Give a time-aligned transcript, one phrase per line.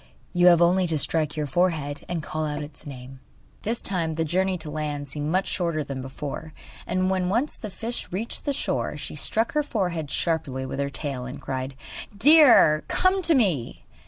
[0.33, 3.19] You have only to strike your forehead, and call out its name.'
[3.61, 6.55] This time the journey to land seemed much shorter than before,
[6.87, 10.89] and when once the fish reached the shore she struck her forehead sharply with her
[10.89, 11.75] tail, and cried:
[12.17, 13.85] 'Deer, come to me!